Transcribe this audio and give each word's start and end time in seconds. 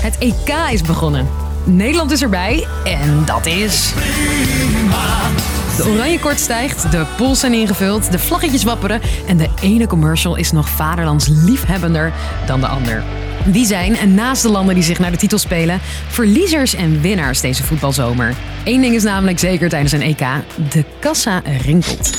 Het 0.00 0.18
EK 0.18 0.54
is 0.70 0.82
begonnen. 0.82 1.28
Nederland 1.64 2.10
is 2.10 2.22
erbij 2.22 2.66
en 2.84 3.22
dat 3.24 3.46
is. 3.46 3.92
De 5.76 5.88
oranje 5.88 6.18
kort 6.18 6.40
stijgt, 6.40 6.90
de 6.90 7.06
pools 7.16 7.40
zijn 7.40 7.52
ingevuld, 7.52 8.12
de 8.12 8.18
vlaggetjes 8.18 8.64
wapperen 8.64 9.00
en 9.26 9.36
de 9.36 9.48
ene 9.62 9.86
commercial 9.86 10.36
is 10.36 10.52
nog 10.52 10.68
vaderlands 10.68 11.28
liefhebbender 11.28 12.12
dan 12.46 12.60
de 12.60 12.66
ander. 12.66 13.02
Wie 13.44 13.66
zijn, 13.66 14.14
naast 14.14 14.42
de 14.42 14.50
landen 14.50 14.74
die 14.74 14.84
zich 14.84 14.98
naar 14.98 15.10
de 15.10 15.16
titel 15.16 15.38
spelen, 15.38 15.80
verliezers 16.08 16.74
en 16.74 17.00
winnaars 17.00 17.40
deze 17.40 17.62
voetbalzomer? 17.62 18.34
Eén 18.64 18.80
ding 18.80 18.94
is 18.94 19.02
namelijk 19.02 19.38
zeker 19.38 19.68
tijdens 19.68 19.92
een 19.92 20.02
EK: 20.02 20.26
de 20.70 20.84
kassa 20.98 21.42
rinkelt. 21.64 22.10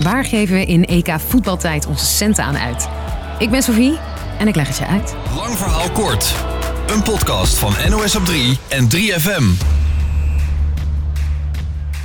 Waar 0.00 0.24
geven 0.24 0.54
we 0.54 0.64
in 0.64 0.84
EK 0.84 1.14
voetbaltijd 1.26 1.86
onze 1.86 2.04
centen 2.04 2.44
aan 2.44 2.58
uit? 2.58 2.88
Ik 3.38 3.50
ben 3.50 3.62
Sophie 3.62 3.98
en 4.38 4.48
ik 4.48 4.54
leg 4.54 4.66
het 4.68 4.78
je 4.78 4.86
uit. 4.86 5.14
Lang 5.36 5.56
verhaal 5.56 5.90
kort. 5.90 6.34
Een 6.86 7.02
podcast 7.02 7.58
van 7.58 7.72
NOS 7.88 8.16
op 8.16 8.24
3 8.24 8.58
en 8.68 8.88
3FM. 8.96 9.64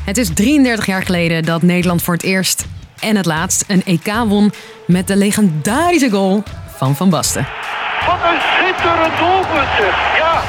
Het 0.05 0.17
is 0.17 0.29
33 0.33 0.85
jaar 0.85 1.03
geleden 1.03 1.43
dat 1.43 1.61
Nederland 1.61 2.01
voor 2.01 2.13
het 2.13 2.23
eerst 2.23 2.65
en 2.99 3.15
het 3.15 3.25
laatst 3.25 3.63
een 3.67 3.83
EK 3.85 4.13
won 4.27 4.51
met 4.87 5.07
de 5.07 5.15
legendarische 5.15 6.09
goal 6.09 6.43
van 6.77 6.95
Van 6.95 7.09
Basten. 7.09 7.47
Wat 8.05 8.15
een 8.15 8.39
schitterend 8.39 9.17
doelpunt 9.17 9.69
zeg. 9.77 10.17
Ja, 10.17 10.43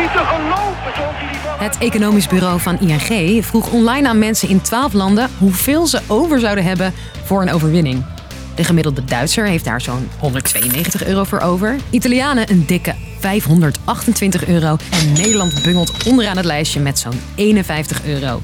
niet 0.00 0.12
te 0.12 0.22
geloven 0.24 0.94
zoals 0.94 1.14
hij 1.16 1.28
die 1.30 1.40
bal... 1.44 1.58
Het 1.58 1.78
economisch 1.78 2.26
bureau 2.26 2.60
van 2.60 2.80
ING 2.80 3.44
vroeg 3.44 3.70
online 3.70 4.08
aan 4.08 4.18
mensen 4.18 4.48
in 4.48 4.60
12 4.60 4.92
landen 4.92 5.30
hoeveel 5.38 5.86
ze 5.86 6.00
over 6.06 6.40
zouden 6.40 6.64
hebben 6.64 6.94
voor 7.24 7.42
een 7.42 7.52
overwinning. 7.52 8.04
De 8.54 8.64
gemiddelde 8.64 9.04
Duitser 9.04 9.46
heeft 9.46 9.64
daar 9.64 9.80
zo'n 9.80 10.08
192 10.18 11.06
euro 11.06 11.24
voor 11.24 11.40
over. 11.40 11.76
Italianen 11.90 12.50
een 12.50 12.66
dikke 12.66 12.94
528 13.18 14.46
euro. 14.46 14.76
En 14.90 15.12
Nederland 15.12 15.62
bungelt 15.62 16.06
onderaan 16.06 16.36
het 16.36 16.46
lijstje 16.46 16.80
met 16.80 16.98
zo'n 16.98 17.20
51 17.34 18.04
euro. 18.04 18.40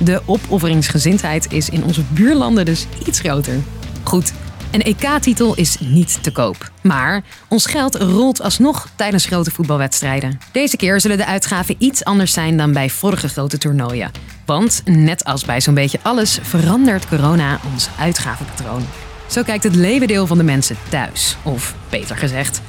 De 0.00 0.22
opofferingsgezindheid 0.26 1.52
is 1.52 1.68
in 1.68 1.84
onze 1.84 2.02
buurlanden 2.12 2.64
dus 2.64 2.86
iets 3.06 3.20
groter. 3.20 3.60
Goed, 4.02 4.32
een 4.70 4.82
EK-titel 4.82 5.54
is 5.54 5.76
niet 5.80 6.22
te 6.22 6.32
koop. 6.32 6.70
Maar 6.82 7.22
ons 7.48 7.66
geld 7.66 7.94
rolt 7.94 8.42
alsnog 8.42 8.88
tijdens 8.96 9.26
grote 9.26 9.50
voetbalwedstrijden. 9.50 10.38
Deze 10.52 10.76
keer 10.76 11.00
zullen 11.00 11.16
de 11.16 11.26
uitgaven 11.26 11.76
iets 11.78 12.04
anders 12.04 12.32
zijn 12.32 12.56
dan 12.56 12.72
bij 12.72 12.90
vorige 12.90 13.28
grote 13.28 13.58
toernooien. 13.58 14.10
Want 14.46 14.82
net 14.84 15.24
als 15.24 15.44
bij 15.44 15.60
zo'n 15.60 15.74
beetje 15.74 15.98
alles 16.02 16.38
verandert 16.42 17.08
corona 17.08 17.60
ons 17.72 17.88
uitgavenpatroon. 17.98 18.86
Zo 19.26 19.42
kijkt 19.42 19.64
het 19.64 19.74
leeuwendeel 19.74 20.26
van 20.26 20.38
de 20.38 20.44
mensen 20.44 20.76
thuis. 20.88 21.36
Of 21.42 21.74
beter 21.90 22.16
gezegd, 22.16 22.60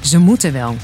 ze 0.00 0.18
moeten 0.18 0.52
wel. 0.52 0.76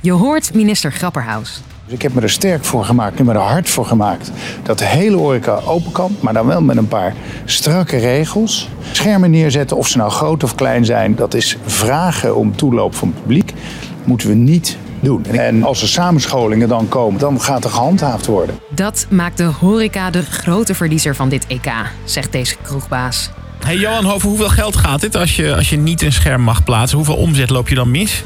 Je 0.00 0.12
hoort 0.12 0.54
minister 0.54 0.92
Grapperhaus. 0.92 1.62
Dus 1.84 1.94
ik 1.94 2.02
heb 2.02 2.14
me 2.14 2.20
er 2.20 2.30
sterk 2.30 2.64
voor 2.64 2.84
gemaakt, 2.84 3.18
en 3.18 3.24
me 3.24 3.32
er 3.32 3.38
hard 3.38 3.68
voor 3.68 3.86
gemaakt 3.86 4.30
dat 4.62 4.78
de 4.78 4.84
hele 4.84 5.16
horeca 5.16 5.60
open 5.64 5.92
kan, 5.92 6.16
maar 6.20 6.32
dan 6.32 6.46
wel 6.46 6.60
met 6.60 6.76
een 6.76 6.88
paar 6.88 7.14
strakke 7.44 7.96
regels. 7.96 8.68
Schermen 8.92 9.30
neerzetten, 9.30 9.76
of 9.76 9.88
ze 9.88 9.96
nou 9.96 10.10
groot 10.10 10.42
of 10.42 10.54
klein 10.54 10.84
zijn, 10.84 11.14
dat 11.14 11.34
is 11.34 11.56
vragen 11.66 12.36
om 12.36 12.56
toeloop 12.56 12.94
van 12.94 13.08
het 13.08 13.20
publiek. 13.20 13.52
Moeten 14.04 14.28
we 14.28 14.34
niet 14.34 14.76
doen. 15.00 15.24
En 15.24 15.62
als 15.62 15.82
er 15.82 15.88
samenscholingen 15.88 16.68
dan 16.68 16.88
komen, 16.88 17.20
dan 17.20 17.40
gaat 17.40 17.64
er 17.64 17.70
gehandhaafd 17.70 18.26
worden. 18.26 18.58
Dat 18.70 19.06
maakt 19.10 19.36
de 19.36 19.44
horeca 19.44 20.10
de 20.10 20.22
grote 20.22 20.74
verliezer 20.74 21.14
van 21.14 21.28
dit 21.28 21.46
EK, 21.46 21.72
zegt 22.04 22.32
deze 22.32 22.56
kroegbaas. 22.62 23.30
Hey 23.66 23.76
Johan, 23.76 24.10
over 24.10 24.28
hoeveel 24.28 24.48
geld 24.48 24.76
gaat 24.76 25.00
dit 25.00 25.16
als 25.16 25.36
je, 25.36 25.54
als 25.54 25.70
je 25.70 25.76
niet 25.76 26.02
een 26.02 26.12
scherm 26.12 26.42
mag 26.42 26.64
plaatsen? 26.64 26.96
Hoeveel 26.96 27.16
omzet 27.16 27.50
loop 27.50 27.68
je 27.68 27.74
dan 27.74 27.90
mis? 27.90 28.22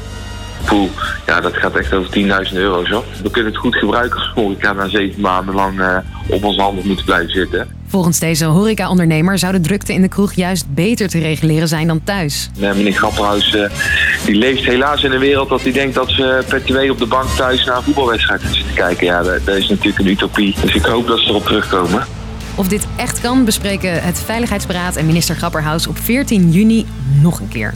Poeh, 0.65 0.89
ja, 1.25 1.41
dat 1.41 1.57
gaat 1.57 1.75
echt 1.75 1.93
over 1.93 2.11
10.000 2.49 2.53
euro 2.53 2.85
zo. 2.85 3.03
We 3.23 3.31
kunnen 3.31 3.51
het 3.51 3.61
goed 3.61 3.75
gebruiken 3.75 4.19
als 4.19 4.31
horeca 4.35 4.73
na 4.73 4.87
zeven 4.87 5.21
maanden 5.21 5.55
lang 5.55 5.79
eh, 5.79 5.97
op 6.27 6.43
onze 6.43 6.61
handen 6.61 6.87
moeten 6.87 7.05
blijven 7.05 7.31
zitten. 7.31 7.67
Volgens 7.87 8.19
deze 8.19 8.45
horeca-ondernemer 8.45 9.37
zou 9.37 9.51
de 9.51 9.59
drukte 9.59 9.93
in 9.93 10.01
de 10.01 10.07
kroeg 10.07 10.33
juist 10.33 10.73
beter 10.73 11.09
te 11.09 11.19
reguleren 11.19 11.67
zijn 11.67 11.87
dan 11.87 12.03
thuis. 12.03 12.49
Uh, 12.57 12.73
meneer 12.73 12.93
Grapperhaus 12.93 13.55
eh, 13.55 13.69
die 14.25 14.35
leeft 14.35 14.65
helaas 14.65 15.03
in 15.03 15.11
een 15.11 15.19
wereld 15.19 15.49
dat 15.49 15.61
hij 15.61 15.71
denkt 15.71 15.95
dat 15.95 16.09
ze 16.09 16.43
per 16.47 16.63
twee 16.63 16.91
op 16.91 16.97
de 16.97 17.05
bank 17.05 17.29
thuis 17.29 17.65
naar 17.65 17.77
een 17.77 17.83
voetbalwedstrijd 17.83 18.41
zitten 18.41 18.73
kijken. 18.73 19.05
Ja, 19.05 19.23
dat, 19.23 19.45
dat 19.45 19.55
is 19.55 19.69
natuurlijk 19.69 19.99
een 19.99 20.07
utopie. 20.07 20.55
Dus 20.61 20.75
ik 20.75 20.85
hoop 20.85 21.07
dat 21.07 21.19
ze 21.19 21.29
erop 21.29 21.45
terugkomen. 21.45 22.20
Of 22.55 22.67
dit 22.67 22.87
echt 22.95 23.21
kan, 23.21 23.45
bespreken 23.45 24.03
het 24.03 24.19
Veiligheidsberaad 24.19 24.95
en 24.95 25.05
minister 25.05 25.35
Grapperhaus 25.35 25.87
op 25.87 25.97
14 25.97 26.51
juni 26.51 26.85
nog 27.21 27.39
een 27.39 27.47
keer. 27.47 27.73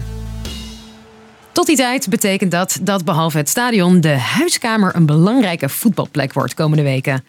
Tot 1.51 1.65
die 1.65 1.75
tijd 1.75 2.09
betekent 2.09 2.51
dat 2.51 2.79
dat 2.81 3.05
behalve 3.05 3.37
het 3.37 3.49
stadion 3.49 4.01
de 4.01 4.17
huiskamer 4.17 4.95
een 4.95 5.05
belangrijke 5.05 5.69
voetbalplek 5.69 6.33
wordt 6.33 6.53
komende 6.53 6.83
weken. 6.83 7.23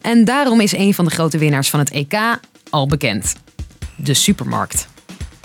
En 0.00 0.24
daarom 0.24 0.60
is 0.60 0.72
een 0.72 0.94
van 0.94 1.04
de 1.04 1.10
grote 1.10 1.38
winnaars 1.38 1.70
van 1.70 1.78
het 1.78 1.90
EK 1.90 2.14
al 2.70 2.86
bekend: 2.86 3.34
de 3.96 4.14
supermarkt. 4.14 4.88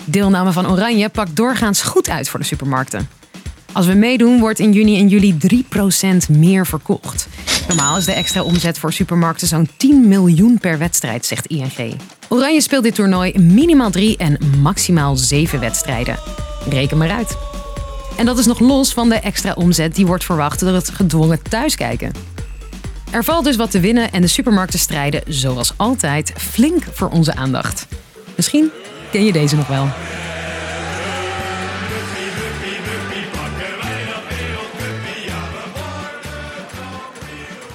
Deelname 0.04 0.52
van 0.52 0.70
Oranje 0.70 1.08
pakt 1.08 1.36
doorgaans 1.36 1.82
goed 1.82 2.08
uit 2.08 2.28
voor 2.28 2.40
de 2.40 2.46
supermarkten. 2.46 3.08
Als 3.72 3.86
we 3.86 3.94
meedoen, 3.94 4.40
wordt 4.40 4.58
in 4.58 4.72
juni 4.72 4.98
en 4.98 5.08
juli 5.08 5.36
3% 6.28 6.30
meer 6.30 6.66
verkocht. 6.66 7.28
Normaal 7.68 7.96
is 7.96 8.04
de 8.04 8.12
extra 8.12 8.42
omzet 8.42 8.78
voor 8.78 8.92
supermarkten 8.92 9.46
zo'n 9.46 9.68
10 9.76 10.08
miljoen 10.08 10.58
per 10.58 10.78
wedstrijd, 10.78 11.26
zegt 11.26 11.46
ING. 11.46 11.96
Oranje 12.28 12.60
speelt 12.60 12.82
dit 12.82 12.94
toernooi 12.94 13.38
minimaal 13.38 13.90
drie 13.90 14.16
en 14.16 14.38
maximaal 14.60 15.16
zeven 15.16 15.60
wedstrijden. 15.60 16.18
Reken 16.68 16.98
maar 16.98 17.10
uit. 17.10 17.36
En 18.16 18.26
dat 18.26 18.38
is 18.38 18.46
nog 18.46 18.58
los 18.58 18.92
van 18.92 19.08
de 19.08 19.14
extra 19.14 19.52
omzet 19.52 19.94
die 19.94 20.06
wordt 20.06 20.24
verwacht 20.24 20.60
door 20.60 20.74
het 20.74 20.90
gedwongen 20.90 21.42
thuiskijken. 21.42 22.12
Er 23.10 23.24
valt 23.24 23.44
dus 23.44 23.56
wat 23.56 23.70
te 23.70 23.80
winnen 23.80 24.12
en 24.12 24.20
de 24.20 24.26
supermarkten 24.26 24.78
strijden, 24.78 25.22
zoals 25.26 25.72
altijd, 25.76 26.32
flink 26.36 26.82
voor 26.92 27.08
onze 27.08 27.34
aandacht. 27.34 27.86
Misschien 28.36 28.70
ken 29.10 29.24
je 29.24 29.32
deze 29.32 29.56
nog 29.56 29.66
wel. 29.66 29.88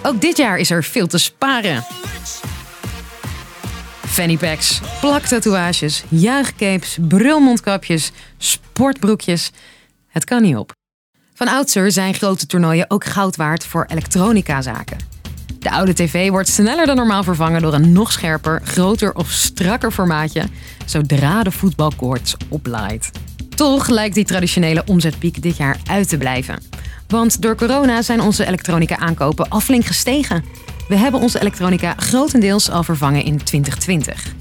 Ook 0.03 0.21
dit 0.21 0.37
jaar 0.37 0.57
is 0.57 0.69
er 0.69 0.83
veel 0.83 1.07
te 1.07 1.17
sparen. 1.17 1.83
Fanny 4.05 4.37
packs, 4.37 4.81
plaktatoeages, 5.01 6.03
juichcapes, 6.09 6.97
brulmondkapjes, 7.01 8.11
sportbroekjes. 8.37 9.51
Het 10.07 10.25
kan 10.25 10.41
niet 10.41 10.55
op. 10.55 10.71
Van 11.33 11.47
oudsher 11.47 11.91
zijn 11.91 12.13
grote 12.13 12.45
toernooien 12.45 12.89
ook 12.89 13.05
goud 13.05 13.35
waard 13.35 13.65
voor 13.65 13.85
elektronicazaken. 13.87 14.97
De 15.59 15.71
oude 15.71 15.93
tv 15.93 16.29
wordt 16.29 16.49
sneller 16.49 16.85
dan 16.85 16.95
normaal 16.95 17.23
vervangen 17.23 17.61
door 17.61 17.73
een 17.73 17.91
nog 17.91 18.11
scherper, 18.11 18.61
groter 18.63 19.13
of 19.13 19.29
strakker 19.29 19.91
formaatje, 19.91 20.43
zodra 20.85 21.43
de 21.43 21.51
voetbalkoorts 21.51 22.35
oplaait. 22.49 23.11
Toch 23.55 23.87
lijkt 23.87 24.15
die 24.15 24.25
traditionele 24.25 24.83
omzetpiek 24.85 25.41
dit 25.41 25.57
jaar 25.57 25.77
uit 25.89 26.09
te 26.09 26.17
blijven. 26.17 26.59
Want 27.09 27.41
door 27.41 27.55
corona 27.55 28.01
zijn 28.01 28.21
onze 28.21 28.45
elektronica 28.45 28.97
aankopen 28.97 29.49
al 29.49 29.59
flink 29.59 29.85
gestegen. 29.85 30.43
We 30.87 30.95
hebben 30.95 31.19
onze 31.19 31.39
elektronica 31.41 31.93
grotendeels 31.97 32.69
al 32.69 32.83
vervangen 32.83 33.23
in 33.23 33.43
2020. 33.43 34.33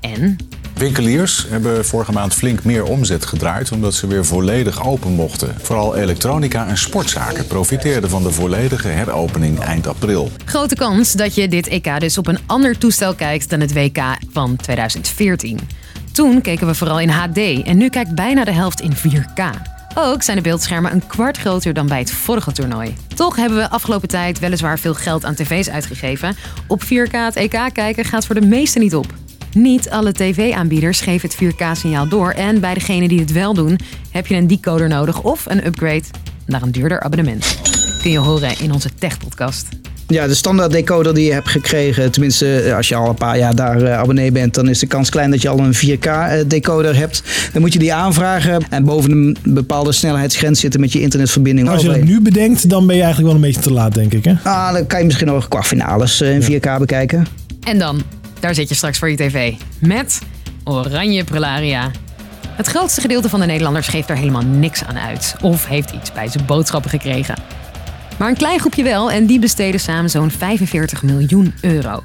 En 0.00 0.36
Winkeliers 0.74 1.46
hebben 1.48 1.84
vorige 1.84 2.12
maand 2.12 2.34
flink 2.34 2.64
meer 2.64 2.84
omzet 2.84 3.26
gedraaid 3.26 3.72
omdat 3.72 3.94
ze 3.94 4.06
weer 4.06 4.24
volledig 4.24 4.86
open 4.86 5.12
mochten. 5.12 5.54
Vooral 5.60 5.96
elektronica 5.96 6.66
en 6.66 6.78
sportzaken 6.78 7.46
profiteerden 7.46 8.10
van 8.10 8.22
de 8.22 8.30
volledige 8.30 8.88
heropening 8.88 9.60
eind 9.60 9.86
april. 9.86 10.30
grote 10.44 10.74
kans 10.74 11.12
dat 11.12 11.34
je 11.34 11.48
dit 11.48 11.66
EK 11.66 12.00
dus 12.00 12.18
op 12.18 12.26
een 12.26 12.38
ander 12.46 12.78
toestel 12.78 13.14
kijkt 13.14 13.50
dan 13.50 13.60
het 13.60 13.72
WK 13.72 14.02
van 14.32 14.56
2014. 14.56 15.58
Toen 16.12 16.40
keken 16.40 16.66
we 16.66 16.74
vooral 16.74 17.00
in 17.00 17.08
HD 17.08 17.38
en 17.64 17.76
nu 17.76 17.88
kijkt 17.88 18.14
bijna 18.14 18.44
de 18.44 18.52
helft 18.52 18.80
in 18.80 18.92
4K. 18.96 19.73
Ook 19.94 20.22
zijn 20.22 20.36
de 20.36 20.42
beeldschermen 20.42 20.92
een 20.92 21.06
kwart 21.06 21.36
groter 21.36 21.74
dan 21.74 21.86
bij 21.86 21.98
het 21.98 22.10
vorige 22.10 22.52
toernooi. 22.52 22.94
Toch 23.14 23.36
hebben 23.36 23.58
we 23.58 23.70
afgelopen 23.70 24.08
tijd 24.08 24.38
weliswaar 24.38 24.78
veel 24.78 24.94
geld 24.94 25.24
aan 25.24 25.34
tv's 25.34 25.68
uitgegeven. 25.68 26.36
Op 26.66 26.82
4K 26.84 27.10
het 27.10 27.36
EK 27.36 27.70
kijken 27.72 28.04
gaat 28.04 28.26
voor 28.26 28.34
de 28.34 28.46
meesten 28.46 28.80
niet 28.80 28.94
op. 28.94 29.06
Niet 29.52 29.90
alle 29.90 30.12
tv-aanbieders 30.12 31.00
geven 31.00 31.28
het 31.28 31.54
4K-signaal 31.54 32.08
door 32.08 32.30
en 32.30 32.60
bij 32.60 32.74
degenen 32.74 33.08
die 33.08 33.20
het 33.20 33.32
wel 33.32 33.54
doen, 33.54 33.78
heb 34.10 34.26
je 34.26 34.34
een 34.34 34.46
decoder 34.46 34.88
nodig 34.88 35.22
of 35.22 35.46
een 35.46 35.66
upgrade 35.66 36.04
naar 36.46 36.62
een 36.62 36.72
duurder 36.72 37.00
abonnement. 37.00 37.58
Kun 38.02 38.10
je 38.10 38.18
horen 38.18 38.58
in 38.58 38.72
onze 38.72 38.94
tech-podcast. 38.94 39.83
Ja, 40.08 40.26
de 40.26 40.34
standaard 40.34 40.72
decoder 40.72 41.14
die 41.14 41.24
je 41.24 41.32
hebt 41.32 41.48
gekregen, 41.48 42.10
tenminste 42.10 42.60
eh, 42.60 42.76
als 42.76 42.88
je 42.88 42.94
al 42.94 43.08
een 43.08 43.14
paar 43.14 43.38
jaar 43.38 43.54
daar 43.54 43.82
eh, 43.82 43.98
abonnee 43.98 44.32
bent, 44.32 44.54
dan 44.54 44.68
is 44.68 44.78
de 44.78 44.86
kans 44.86 45.10
klein 45.10 45.30
dat 45.30 45.42
je 45.42 45.48
al 45.48 45.58
een 45.58 45.74
4K 45.74 46.06
eh, 46.06 46.30
decoder 46.46 46.96
hebt. 46.96 47.22
Dan 47.52 47.62
moet 47.62 47.72
je 47.72 47.78
die 47.78 47.94
aanvragen 47.94 48.62
en 48.70 48.84
boven 48.84 49.10
een 49.10 49.36
bepaalde 49.42 49.92
snelheidsgrens 49.92 50.60
zitten 50.60 50.80
met 50.80 50.92
je 50.92 51.00
internetverbinding. 51.00 51.68
Als 51.68 51.82
je 51.82 51.88
dat 51.88 52.02
nu 52.02 52.20
bedenkt, 52.20 52.68
dan 52.68 52.86
ben 52.86 52.96
je 52.96 53.02
eigenlijk 53.02 53.32
wel 53.32 53.42
een 53.42 53.52
beetje 53.52 53.68
te 53.68 53.72
laat, 53.72 53.94
denk 53.94 54.12
ik. 54.12 54.24
Hè? 54.24 54.34
Ah, 54.42 54.72
dan 54.72 54.86
kan 54.86 54.98
je 54.98 55.04
misschien 55.04 55.26
nog 55.26 55.48
kwartfinales 55.48 56.20
in 56.20 56.42
4K 56.42 56.78
bekijken. 56.78 57.26
En 57.64 57.78
dan, 57.78 58.02
daar 58.40 58.54
zit 58.54 58.68
je 58.68 58.74
straks 58.74 58.98
voor 58.98 59.10
je 59.10 59.16
tv. 59.16 59.52
Met 59.78 60.18
Oranje 60.64 61.24
Prularia. 61.24 61.90
Het 62.56 62.66
grootste 62.66 63.00
gedeelte 63.00 63.28
van 63.28 63.40
de 63.40 63.46
Nederlanders 63.46 63.88
geeft 63.88 64.10
er 64.10 64.16
helemaal 64.16 64.44
niks 64.44 64.84
aan 64.84 64.98
uit. 64.98 65.34
Of 65.40 65.66
heeft 65.66 65.90
iets 65.90 66.12
bij 66.12 66.28
zijn 66.28 66.44
boodschappen 66.46 66.90
gekregen. 66.90 67.34
Maar 68.18 68.28
een 68.28 68.36
klein 68.36 68.60
groepje 68.60 68.82
wel 68.82 69.10
en 69.10 69.26
die 69.26 69.38
besteden 69.38 69.80
samen 69.80 70.10
zo'n 70.10 70.30
45 70.30 71.02
miljoen 71.02 71.54
euro. 71.60 72.02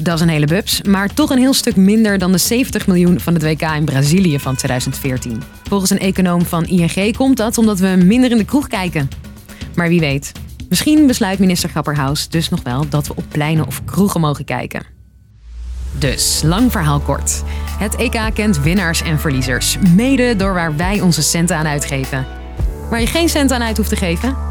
Dat 0.00 0.14
is 0.14 0.20
een 0.20 0.28
hele 0.28 0.46
bubs, 0.46 0.82
maar 0.82 1.14
toch 1.14 1.30
een 1.30 1.38
heel 1.38 1.54
stuk 1.54 1.76
minder 1.76 2.18
dan 2.18 2.32
de 2.32 2.38
70 2.38 2.86
miljoen 2.86 3.20
van 3.20 3.34
het 3.34 3.42
WK 3.42 3.62
in 3.62 3.84
Brazilië 3.84 4.38
van 4.38 4.56
2014. 4.56 5.42
Volgens 5.68 5.90
een 5.90 5.98
econoom 5.98 6.44
van 6.44 6.64
ING 6.64 7.16
komt 7.16 7.36
dat 7.36 7.58
omdat 7.58 7.78
we 7.78 8.02
minder 8.04 8.30
in 8.30 8.36
de 8.36 8.44
kroeg 8.44 8.66
kijken. 8.66 9.08
Maar 9.74 9.88
wie 9.88 10.00
weet, 10.00 10.32
misschien 10.68 11.06
besluit 11.06 11.38
minister 11.38 11.68
Grapperhaus 11.68 12.28
dus 12.28 12.48
nog 12.48 12.62
wel 12.62 12.88
dat 12.88 13.06
we 13.06 13.14
op 13.16 13.24
pleinen 13.28 13.66
of 13.66 13.84
kroegen 13.84 14.20
mogen 14.20 14.44
kijken. 14.44 14.82
Dus, 15.98 16.40
lang 16.44 16.72
verhaal 16.72 17.00
kort. 17.00 17.42
Het 17.78 17.96
EK 17.96 18.20
kent 18.34 18.60
winnaars 18.60 19.02
en 19.02 19.18
verliezers, 19.18 19.78
mede 19.94 20.36
door 20.36 20.54
waar 20.54 20.76
wij 20.76 21.00
onze 21.00 21.22
centen 21.22 21.56
aan 21.56 21.66
uitgeven. 21.66 22.26
Waar 22.90 23.00
je 23.00 23.06
geen 23.06 23.28
cent 23.28 23.52
aan 23.52 23.62
uit 23.62 23.76
hoeft 23.76 23.88
te 23.88 23.96
geven? 23.96 24.45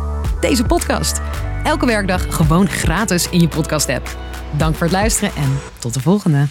Deze 0.46 0.64
podcast. 0.64 1.22
Elke 1.64 1.86
werkdag 1.86 2.36
gewoon 2.36 2.68
gratis 2.70 3.30
in 3.30 3.40
je 3.40 3.48
podcast-app. 3.48 4.18
Dank 4.58 4.76
voor 4.76 4.84
het 4.88 4.96
luisteren 4.96 5.36
en 5.36 5.60
tot 5.80 5.94
de 5.94 6.00
volgende. 6.00 6.48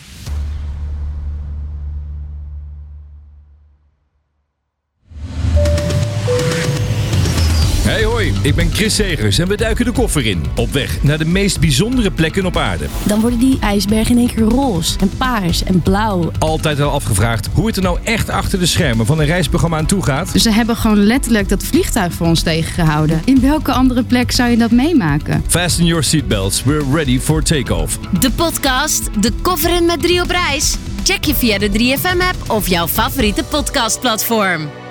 Ik 8.45 8.55
ben 8.55 8.71
Chris 8.73 8.95
Segers 8.95 9.39
en 9.39 9.49
we 9.49 9.57
duiken 9.57 9.85
de 9.85 9.93
koffer 9.93 10.27
in. 10.27 10.45
Op 10.57 10.73
weg 10.73 11.03
naar 11.03 11.19
de 11.19 11.25
meest 11.25 11.61
bijzondere 11.61 12.11
plekken 12.11 12.47
op 12.47 12.57
aarde. 12.57 12.87
Dan 13.07 13.21
worden 13.21 13.39
die 13.39 13.59
ijsbergen 13.61 14.11
in 14.11 14.19
één 14.19 14.35
keer 14.35 14.45
roze 14.45 14.99
en 14.99 15.11
paars 15.17 15.65
en 15.65 15.83
blauw. 15.83 16.31
Altijd 16.39 16.81
al 16.81 16.91
afgevraagd 16.91 17.49
hoe 17.53 17.67
het 17.67 17.77
er 17.77 17.83
nou 17.83 17.99
echt 18.03 18.29
achter 18.29 18.59
de 18.59 18.67
schermen 18.67 19.07
van 19.07 19.21
een 19.21 19.27
reisprogramma 19.27 19.77
aan 19.77 19.87
toe 19.87 20.03
gaat. 20.03 20.29
Ze 20.29 20.51
hebben 20.51 20.77
gewoon 20.77 21.05
letterlijk 21.05 21.49
dat 21.49 21.63
vliegtuig 21.63 22.13
voor 22.13 22.27
ons 22.27 22.43
tegengehouden. 22.43 23.23
In 23.25 23.41
welke 23.41 23.73
andere 23.73 24.03
plek 24.03 24.33
zou 24.33 24.51
je 24.51 24.57
dat 24.57 24.71
meemaken? 24.71 25.45
Fasten 25.47 25.85
your 25.85 26.05
seatbelts, 26.05 26.65
we're 26.65 26.85
ready 26.93 27.21
for 27.21 27.43
takeoff. 27.43 27.99
De 28.21 28.31
podcast 28.31 29.23
De 29.23 29.33
Koffer 29.43 29.77
in 29.77 29.87
met 29.87 30.03
drie 30.03 30.23
op 30.23 30.31
reis. 30.31 30.77
Check 31.03 31.25
je 31.25 31.35
via 31.35 31.59
de 31.59 31.71
3FM-app 31.71 32.51
of 32.51 32.69
jouw 32.69 32.89
favoriete 32.89 33.45
podcastplatform. 33.45 34.84